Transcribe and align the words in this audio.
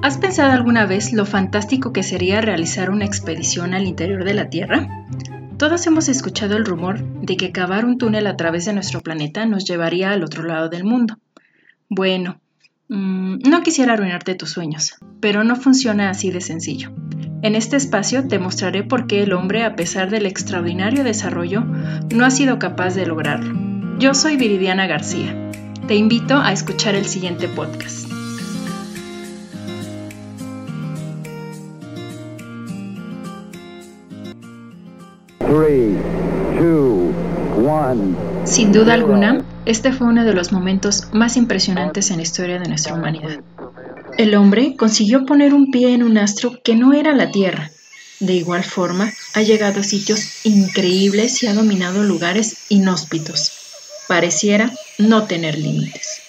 ¿Has 0.00 0.16
pensado 0.16 0.52
alguna 0.52 0.86
vez 0.86 1.12
lo 1.12 1.26
fantástico 1.26 1.92
que 1.92 2.04
sería 2.04 2.40
realizar 2.40 2.90
una 2.90 3.04
expedición 3.04 3.74
al 3.74 3.86
interior 3.86 4.22
de 4.24 4.32
la 4.32 4.48
Tierra? 4.48 5.06
Todos 5.56 5.84
hemos 5.88 6.08
escuchado 6.08 6.56
el 6.56 6.64
rumor 6.64 7.02
de 7.20 7.36
que 7.36 7.50
cavar 7.50 7.84
un 7.84 7.98
túnel 7.98 8.28
a 8.28 8.36
través 8.36 8.64
de 8.64 8.72
nuestro 8.72 9.00
planeta 9.00 9.44
nos 9.44 9.64
llevaría 9.64 10.12
al 10.12 10.22
otro 10.22 10.44
lado 10.44 10.68
del 10.68 10.84
mundo. 10.84 11.18
Bueno, 11.88 12.40
mm, 12.88 13.38
no 13.48 13.62
quisiera 13.62 13.94
arruinarte 13.94 14.36
tus 14.36 14.50
sueños, 14.50 14.94
pero 15.18 15.42
no 15.42 15.56
funciona 15.56 16.10
así 16.10 16.30
de 16.30 16.42
sencillo. 16.42 16.92
En 17.42 17.56
este 17.56 17.76
espacio 17.76 18.28
te 18.28 18.38
mostraré 18.38 18.84
por 18.84 19.08
qué 19.08 19.24
el 19.24 19.32
hombre, 19.32 19.64
a 19.64 19.74
pesar 19.74 20.10
del 20.10 20.26
extraordinario 20.26 21.02
desarrollo, 21.02 21.64
no 22.14 22.24
ha 22.24 22.30
sido 22.30 22.60
capaz 22.60 22.94
de 22.94 23.04
lograrlo. 23.04 23.98
Yo 23.98 24.14
soy 24.14 24.36
Viridiana 24.36 24.86
García. 24.86 25.50
Te 25.88 25.96
invito 25.96 26.38
a 26.38 26.52
escuchar 26.52 26.94
el 26.94 27.06
siguiente 27.06 27.48
podcast. 27.48 28.07
Sin 38.44 38.72
duda 38.72 38.92
alguna, 38.92 39.44
este 39.64 39.92
fue 39.92 40.06
uno 40.06 40.24
de 40.24 40.34
los 40.34 40.52
momentos 40.52 41.08
más 41.12 41.38
impresionantes 41.38 42.10
en 42.10 42.18
la 42.18 42.22
historia 42.22 42.58
de 42.58 42.68
nuestra 42.68 42.94
humanidad. 42.94 43.40
El 44.18 44.34
hombre 44.34 44.76
consiguió 44.76 45.24
poner 45.24 45.54
un 45.54 45.70
pie 45.70 45.94
en 45.94 46.02
un 46.02 46.18
astro 46.18 46.60
que 46.62 46.74
no 46.74 46.92
era 46.92 47.14
la 47.14 47.30
Tierra. 47.30 47.70
De 48.20 48.34
igual 48.34 48.62
forma, 48.62 49.10
ha 49.34 49.42
llegado 49.42 49.80
a 49.80 49.84
sitios 49.84 50.44
increíbles 50.44 51.42
y 51.42 51.46
ha 51.46 51.54
dominado 51.54 52.02
lugares 52.02 52.66
inhóspitos. 52.68 53.52
Pareciera 54.06 54.70
no 54.98 55.24
tener 55.24 55.56
límites. 55.58 56.20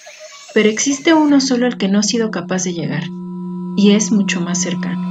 Pero 0.54 0.70
existe 0.70 1.14
uno 1.14 1.42
solo 1.42 1.66
al 1.66 1.78
que 1.78 1.90
no 1.90 2.00
ha 2.00 2.04
sido 2.04 2.32
capaz 2.32 2.64
de 2.64 2.74
llegar, 2.74 3.04
y 3.76 3.92
es 3.92 4.12
mucho 4.12 4.40
más 4.40 4.62
cercano. 4.62 5.02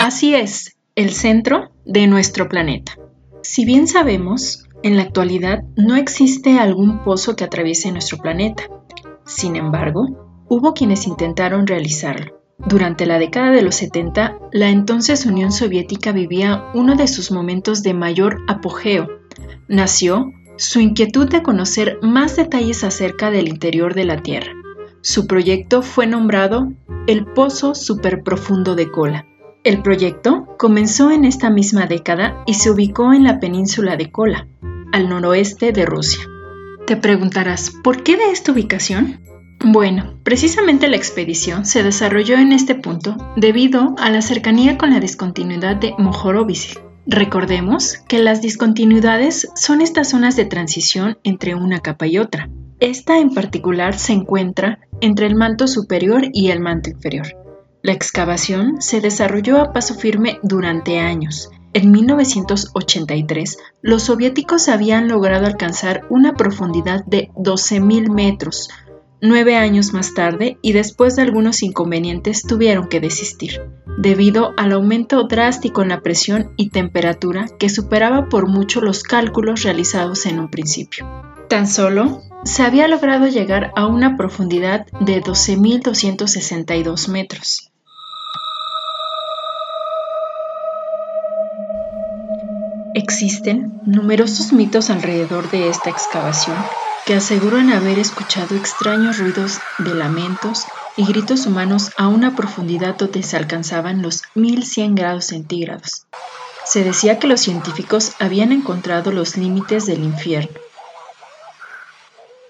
Así 0.00 0.34
es, 0.34 0.77
el 0.98 1.12
centro 1.12 1.70
de 1.84 2.08
nuestro 2.08 2.48
planeta. 2.48 2.98
Si 3.40 3.64
bien 3.64 3.86
sabemos, 3.86 4.66
en 4.82 4.96
la 4.96 5.02
actualidad 5.02 5.62
no 5.76 5.94
existe 5.94 6.58
algún 6.58 7.04
pozo 7.04 7.36
que 7.36 7.44
atraviese 7.44 7.92
nuestro 7.92 8.18
planeta. 8.18 8.64
Sin 9.24 9.54
embargo, 9.54 10.42
hubo 10.48 10.74
quienes 10.74 11.06
intentaron 11.06 11.68
realizarlo. 11.68 12.40
Durante 12.58 13.06
la 13.06 13.20
década 13.20 13.52
de 13.52 13.62
los 13.62 13.76
70, 13.76 14.40
la 14.50 14.70
entonces 14.70 15.24
Unión 15.24 15.52
Soviética 15.52 16.10
vivía 16.10 16.64
uno 16.74 16.96
de 16.96 17.06
sus 17.06 17.30
momentos 17.30 17.84
de 17.84 17.94
mayor 17.94 18.40
apogeo. 18.48 19.06
Nació 19.68 20.32
su 20.56 20.80
inquietud 20.80 21.28
de 21.28 21.44
conocer 21.44 22.00
más 22.02 22.34
detalles 22.34 22.82
acerca 22.82 23.30
del 23.30 23.46
interior 23.46 23.94
de 23.94 24.04
la 24.04 24.20
Tierra. 24.20 24.52
Su 25.00 25.28
proyecto 25.28 25.82
fue 25.82 26.08
nombrado 26.08 26.72
el 27.06 27.24
Pozo 27.24 27.76
Superprofundo 27.76 28.74
de 28.74 28.90
Kola 28.90 29.28
el 29.68 29.82
proyecto 29.82 30.46
comenzó 30.56 31.10
en 31.10 31.26
esta 31.26 31.50
misma 31.50 31.84
década 31.84 32.42
y 32.46 32.54
se 32.54 32.70
ubicó 32.70 33.12
en 33.12 33.24
la 33.24 33.38
península 33.38 33.98
de 33.98 34.10
Kola, 34.10 34.48
al 34.92 35.10
noroeste 35.10 35.72
de 35.72 35.84
Rusia. 35.84 36.24
Te 36.86 36.96
preguntarás, 36.96 37.70
¿por 37.84 38.02
qué 38.02 38.16
de 38.16 38.30
esta 38.30 38.52
ubicación? 38.52 39.20
Bueno, 39.62 40.14
precisamente 40.22 40.88
la 40.88 40.96
expedición 40.96 41.66
se 41.66 41.82
desarrolló 41.82 42.38
en 42.38 42.52
este 42.52 42.76
punto 42.76 43.14
debido 43.36 43.94
a 43.98 44.08
la 44.08 44.22
cercanía 44.22 44.78
con 44.78 44.88
la 44.88 45.00
discontinuidad 45.00 45.76
de 45.76 45.92
Mohorovice. 45.98 46.80
Recordemos 47.06 47.98
que 48.08 48.20
las 48.20 48.40
discontinuidades 48.40 49.50
son 49.54 49.82
estas 49.82 50.08
zonas 50.08 50.34
de 50.34 50.46
transición 50.46 51.18
entre 51.24 51.54
una 51.54 51.80
capa 51.80 52.06
y 52.06 52.16
otra. 52.16 52.48
Esta 52.80 53.18
en 53.18 53.34
particular 53.34 53.98
se 53.98 54.14
encuentra 54.14 54.78
entre 55.02 55.26
el 55.26 55.34
manto 55.34 55.68
superior 55.68 56.22
y 56.32 56.52
el 56.52 56.60
manto 56.60 56.88
inferior. 56.88 57.47
La 57.82 57.92
excavación 57.92 58.82
se 58.82 59.00
desarrolló 59.00 59.60
a 59.60 59.72
paso 59.72 59.94
firme 59.94 60.40
durante 60.42 60.98
años. 60.98 61.50
En 61.74 61.92
1983, 61.92 63.58
los 63.82 64.02
soviéticos 64.04 64.68
habían 64.68 65.06
logrado 65.06 65.46
alcanzar 65.46 66.04
una 66.10 66.34
profundidad 66.34 67.04
de 67.04 67.30
12.000 67.36 68.10
metros. 68.10 68.68
Nueve 69.20 69.56
años 69.56 69.92
más 69.92 70.14
tarde, 70.14 70.58
y 70.60 70.72
después 70.72 71.14
de 71.16 71.22
algunos 71.22 71.62
inconvenientes, 71.62 72.42
tuvieron 72.42 72.88
que 72.88 73.00
desistir, 73.00 73.60
debido 73.98 74.54
al 74.56 74.72
aumento 74.72 75.24
drástico 75.24 75.82
en 75.82 75.88
la 75.88 76.00
presión 76.00 76.52
y 76.56 76.70
temperatura 76.70 77.46
que 77.58 77.68
superaba 77.68 78.28
por 78.28 78.48
mucho 78.48 78.80
los 78.80 79.02
cálculos 79.02 79.62
realizados 79.62 80.26
en 80.26 80.40
un 80.40 80.50
principio. 80.50 81.06
Tan 81.48 81.66
solo 81.66 82.22
se 82.44 82.62
había 82.62 82.88
logrado 82.88 83.26
llegar 83.26 83.72
a 83.76 83.86
una 83.86 84.16
profundidad 84.16 84.86
de 85.00 85.22
12.262 85.22 87.08
metros. 87.08 87.67
Existen 92.98 93.80
numerosos 93.86 94.52
mitos 94.52 94.90
alrededor 94.90 95.48
de 95.52 95.68
esta 95.68 95.88
excavación 95.88 96.56
que 97.06 97.14
aseguran 97.14 97.70
haber 97.70 97.96
escuchado 97.96 98.56
extraños 98.56 99.18
ruidos 99.18 99.60
de 99.78 99.94
lamentos 99.94 100.64
y 100.96 101.06
gritos 101.06 101.46
humanos 101.46 101.92
a 101.96 102.08
una 102.08 102.34
profundidad 102.34 102.96
donde 102.96 103.22
se 103.22 103.36
alcanzaban 103.36 104.02
los 104.02 104.24
1100 104.34 104.96
grados 104.96 105.26
centígrados. 105.26 106.08
Se 106.64 106.82
decía 106.82 107.20
que 107.20 107.28
los 107.28 107.40
científicos 107.40 108.14
habían 108.18 108.50
encontrado 108.50 109.12
los 109.12 109.36
límites 109.36 109.86
del 109.86 110.02
infierno. 110.02 110.58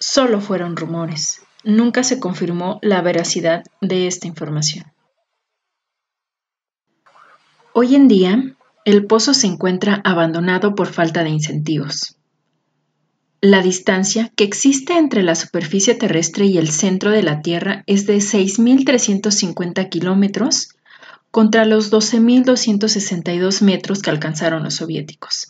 Solo 0.01 0.41
fueron 0.41 0.77
rumores. 0.77 1.43
Nunca 1.63 2.03
se 2.05 2.19
confirmó 2.19 2.79
la 2.81 3.03
veracidad 3.03 3.65
de 3.83 4.07
esta 4.07 4.27
información. 4.27 4.91
Hoy 7.75 7.95
en 7.95 8.09
día, 8.09 8.57
el 8.89 9.05
pozo 9.05 9.35
se 9.35 9.47
encuentra 9.47 10.01
abandonado 10.03 10.75
por 10.75 10.87
falta 10.87 11.23
de 11.23 11.29
incentivos. 11.29 12.17
La 13.43 13.61
distancia 13.61 14.33
que 14.35 14.45
existe 14.45 14.97
entre 14.97 15.23
la 15.23 15.35
superficie 15.35 15.95
terrestre 15.95 16.47
y 16.47 16.57
el 16.57 16.71
centro 16.71 17.11
de 17.11 17.23
la 17.23 17.43
Tierra 17.43 17.85
es 17.87 18.07
de 18.07 18.17
6.350 18.17 19.91
kilómetros 19.91 20.71
contra 21.31 21.67
los 21.67 21.93
12.262 21.93 23.61
metros 23.61 24.01
que 24.01 24.09
alcanzaron 24.09 24.65
los 24.65 24.77
soviéticos. 24.77 25.49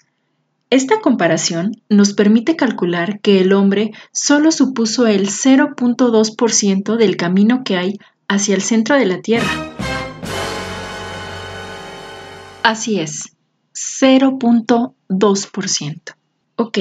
Esta 0.68 1.00
comparación 1.00 1.80
nos 1.88 2.14
permite 2.14 2.56
calcular 2.56 3.20
que 3.20 3.40
el 3.40 3.52
hombre 3.52 3.92
solo 4.12 4.50
supuso 4.50 5.06
el 5.06 5.28
0.2% 5.28 6.96
del 6.96 7.16
camino 7.16 7.62
que 7.62 7.76
hay 7.76 7.98
hacia 8.26 8.56
el 8.56 8.62
centro 8.62 8.96
de 8.96 9.06
la 9.06 9.22
Tierra. 9.22 9.46
Así 12.62 13.00
es, 13.00 13.36
0.2%. 13.74 16.00
Ok, 16.56 16.78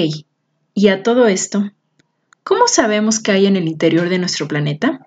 y 0.74 0.88
a 0.88 1.02
todo 1.02 1.26
esto, 1.28 1.70
¿cómo 2.42 2.66
sabemos 2.66 3.20
qué 3.20 3.32
hay 3.32 3.46
en 3.46 3.56
el 3.56 3.68
interior 3.68 4.08
de 4.08 4.18
nuestro 4.18 4.48
planeta? 4.48 5.00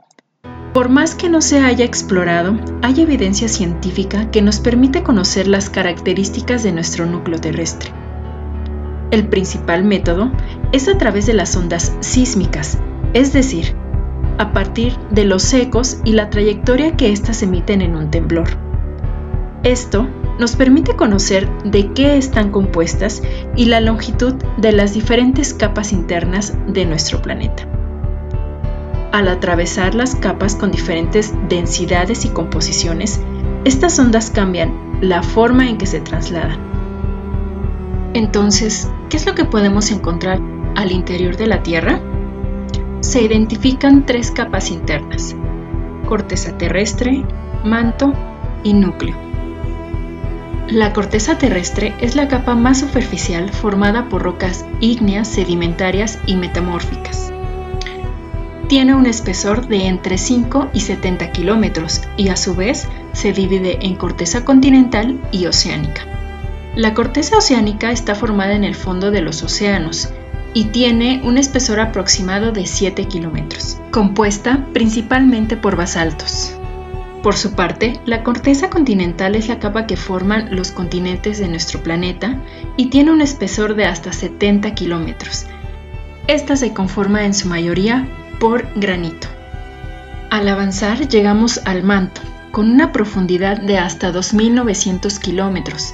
Por 0.73 0.87
más 0.87 1.15
que 1.15 1.27
no 1.27 1.41
se 1.41 1.59
haya 1.59 1.83
explorado, 1.83 2.57
hay 2.81 3.01
evidencia 3.01 3.49
científica 3.49 4.31
que 4.31 4.41
nos 4.41 4.61
permite 4.61 5.03
conocer 5.03 5.47
las 5.47 5.69
características 5.69 6.63
de 6.63 6.71
nuestro 6.71 7.05
núcleo 7.05 7.41
terrestre. 7.41 7.91
El 9.11 9.27
principal 9.27 9.83
método 9.83 10.31
es 10.71 10.88
a 10.88 10.97
través 10.97 11.25
de 11.25 11.33
las 11.33 11.57
ondas 11.57 11.93
sísmicas, 11.99 12.77
es 13.13 13.33
decir, 13.33 13.75
a 14.38 14.53
partir 14.53 14.97
de 15.09 15.25
los 15.25 15.53
ecos 15.53 15.97
y 16.05 16.13
la 16.13 16.29
trayectoria 16.29 16.95
que 16.95 17.11
éstas 17.11 17.43
emiten 17.43 17.81
en 17.81 17.97
un 17.97 18.09
temblor. 18.09 18.47
Esto 19.63 20.07
nos 20.41 20.55
permite 20.55 20.95
conocer 20.95 21.47
de 21.63 21.93
qué 21.93 22.17
están 22.17 22.49
compuestas 22.49 23.21
y 23.55 23.65
la 23.65 23.79
longitud 23.79 24.33
de 24.57 24.71
las 24.71 24.91
diferentes 24.91 25.53
capas 25.53 25.93
internas 25.93 26.55
de 26.67 26.88
nuestro 26.88 27.21
planeta. 27.21 27.67
Al 29.11 29.27
atravesar 29.27 29.93
las 29.93 30.15
capas 30.15 30.55
con 30.55 30.71
diferentes 30.71 31.31
densidades 31.47 32.25
y 32.25 32.29
composiciones, 32.29 33.21
estas 33.65 33.99
ondas 33.99 34.31
cambian 34.31 34.73
la 34.99 35.21
forma 35.21 35.69
en 35.69 35.77
que 35.77 35.85
se 35.85 36.01
trasladan. 36.01 36.57
Entonces, 38.15 38.89
¿qué 39.11 39.17
es 39.17 39.27
lo 39.27 39.35
que 39.35 39.45
podemos 39.45 39.91
encontrar 39.91 40.39
al 40.75 40.91
interior 40.91 41.38
de 41.38 41.45
la 41.45 41.61
Tierra? 41.61 42.01
Se 43.01 43.21
identifican 43.21 44.07
tres 44.07 44.31
capas 44.31 44.71
internas, 44.71 45.35
corteza 46.07 46.57
terrestre, 46.57 47.23
manto 47.63 48.11
y 48.63 48.73
núcleo. 48.73 49.31
La 50.71 50.94
corteza 50.94 51.38
terrestre 51.38 51.94
es 52.00 52.15
la 52.15 52.29
capa 52.29 52.56
más 52.56 52.79
superficial 52.79 53.51
formada 53.51 54.07
por 54.07 54.23
rocas 54.23 54.63
ígneas, 54.79 55.27
sedimentarias 55.27 56.18
y 56.25 56.38
metamórficas. 56.38 57.33
Tiene 58.69 58.95
un 58.95 59.06
espesor 59.06 59.68
de 59.68 59.88
entre 59.88 60.18
5 60.18 60.69
y 60.73 60.79
70 60.79 61.33
kilómetros 61.33 62.03
y 62.15 62.29
a 62.29 62.38
su 62.38 62.56
vez 62.56 62.88
se 63.12 63.33
divide 63.33 63.85
en 63.85 63.95
corteza 63.95 64.45
continental 64.45 65.19
y 65.33 65.45
oceánica. 65.45 66.03
La 66.77 66.94
corteza 66.94 67.38
oceánica 67.38 67.91
está 67.91 68.15
formada 68.15 68.53
en 68.53 68.63
el 68.63 68.75
fondo 68.75 69.12
de 69.12 69.21
los 69.21 69.44
océanos 69.44 70.13
y 70.53 70.65
tiene 70.65 71.19
un 71.25 71.38
espesor 71.38 71.81
aproximado 71.81 72.53
de 72.53 72.65
7 72.65 73.09
kilómetros, 73.09 73.77
compuesta 73.91 74.65
principalmente 74.71 75.57
por 75.57 75.75
basaltos. 75.75 76.56
Por 77.23 77.35
su 77.35 77.53
parte, 77.53 78.00
la 78.06 78.23
corteza 78.23 78.71
continental 78.71 79.35
es 79.35 79.47
la 79.47 79.59
capa 79.59 79.85
que 79.85 79.95
forman 79.95 80.56
los 80.56 80.71
continentes 80.71 81.38
de 81.38 81.47
nuestro 81.47 81.83
planeta 81.83 82.41
y 82.77 82.88
tiene 82.89 83.12
un 83.12 83.21
espesor 83.21 83.75
de 83.75 83.85
hasta 83.85 84.12
70 84.12 84.73
kilómetros. 84.73 85.45
Esta 86.27 86.56
se 86.56 86.73
conforma 86.73 87.25
en 87.25 87.35
su 87.35 87.47
mayoría 87.47 88.07
por 88.39 88.68
granito. 88.75 89.27
Al 90.31 90.47
avanzar 90.47 91.07
llegamos 91.09 91.62
al 91.65 91.83
manto, 91.83 92.21
con 92.51 92.71
una 92.71 92.91
profundidad 92.91 93.62
de 93.62 93.77
hasta 93.77 94.12
2.900 94.12 95.19
kilómetros. 95.19 95.94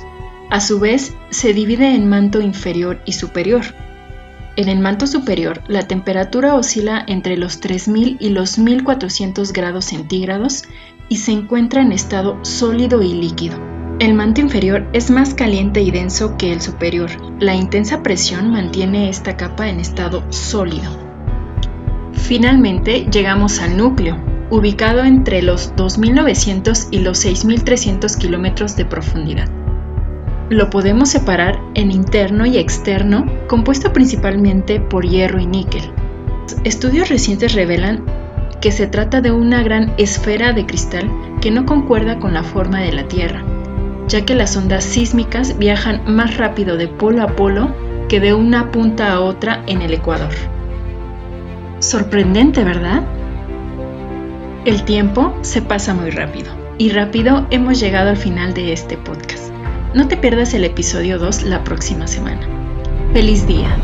A 0.50 0.62
su 0.62 0.80
vez, 0.80 1.14
se 1.30 1.52
divide 1.52 1.94
en 1.94 2.08
manto 2.08 2.40
inferior 2.40 3.02
y 3.04 3.14
superior. 3.14 3.66
En 4.56 4.70
el 4.70 4.80
manto 4.80 5.08
superior, 5.08 5.62
la 5.68 5.88
temperatura 5.88 6.56
oscila 6.56 7.04
entre 7.06 7.36
los 7.36 7.62
3.000 7.62 8.16
y 8.20 8.30
los 8.30 8.58
1.400 8.58 9.52
grados 9.52 9.86
centígrados 9.86 10.64
y 11.10 11.18
se 11.18 11.32
encuentra 11.32 11.82
en 11.82 11.92
estado 11.92 12.38
sólido 12.44 13.02
y 13.02 13.14
líquido. 13.14 13.58
El 14.00 14.14
manto 14.14 14.42
inferior 14.42 14.88
es 14.94 15.10
más 15.10 15.34
caliente 15.34 15.82
y 15.82 15.90
denso 15.90 16.38
que 16.38 16.54
el 16.54 16.62
superior. 16.62 17.10
La 17.40 17.56
intensa 17.56 18.04
presión 18.04 18.52
mantiene 18.52 19.10
esta 19.10 19.38
capa 19.38 19.70
en 19.70 19.80
estado 19.80 20.24
sólido. 20.30 20.92
Finalmente 22.14 23.08
llegamos 23.12 23.60
al 23.60 23.76
núcleo, 23.76 24.18
ubicado 24.50 25.04
entre 25.04 25.42
los 25.42 25.74
2.900 25.76 26.90
y 26.92 27.00
los 27.00 27.26
6.300 27.26 28.18
kilómetros 28.18 28.76
de 28.76 28.86
profundidad. 28.86 29.50
Lo 30.50 30.70
podemos 30.70 31.10
separar 31.10 31.60
en 31.74 31.92
interno 31.92 32.46
y 32.46 32.58
externo, 32.58 33.26
compuesto 33.48 33.92
principalmente 33.94 34.80
por 34.80 35.06
hierro 35.06 35.40
y 35.40 35.46
níquel. 35.46 35.92
Estudios 36.64 37.10
recientes 37.10 37.54
revelan 37.54 38.06
que 38.62 38.72
se 38.72 38.88
trata 38.88 39.22
de 39.22 39.32
una 39.32 39.64
gran 39.64 39.94
esfera 39.98 40.54
de 40.54 40.66
cristal 40.66 41.10
que 41.42 41.52
no 41.52 41.66
concuerda 41.66 42.20
con 42.20 42.34
la 42.34 42.44
forma 42.44 42.82
de 42.82 42.92
la 42.92 43.08
Tierra, 43.08 43.44
ya 44.08 44.26
que 44.26 44.36
las 44.36 44.56
ondas 44.58 44.84
sísmicas 44.84 45.58
viajan 45.58 46.02
más 46.08 46.38
rápido 46.38 46.78
de 46.78 46.88
polo 46.88 47.24
a 47.24 47.36
polo 47.36 47.74
que 48.10 48.20
de 48.20 48.34
una 48.34 48.72
punta 48.72 49.12
a 49.12 49.20
otra 49.20 49.64
en 49.68 49.82
el 49.82 49.94
ecuador. 49.94 50.34
Sorprendente, 51.80 52.64
¿verdad? 52.64 53.04
El 54.66 54.84
tiempo 54.84 55.38
se 55.42 55.62
pasa 55.62 55.94
muy 55.94 56.10
rápido 56.10 56.52
y 56.78 56.90
rápido 56.90 57.48
hemos 57.52 57.80
llegado 57.80 58.10
al 58.10 58.18
final 58.18 58.54
de 58.54 58.74
este 58.74 58.98
podcast. 58.98 59.52
No 59.94 60.08
te 60.08 60.18
pierdas 60.18 60.54
el 60.54 60.64
episodio 60.64 61.20
2 61.20 61.44
la 61.44 61.64
próxima 61.64 62.08
semana. 62.08 62.42
¡Feliz 63.14 63.48
día! 63.48 63.78